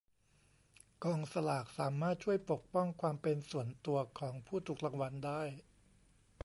[1.03, 5.41] กองสลากสามารถช่วยปกป้องความเป็นส่วนตัวของผู้ถูกรางวัลได้.